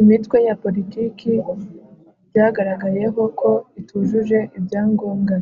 imitwe 0.00 0.36
ya 0.46 0.54
politiki 0.64 1.30
byagaragayeho 2.28 3.22
ko 3.40 3.50
itujuje 3.80 4.38
ibyangombwa 4.58 5.34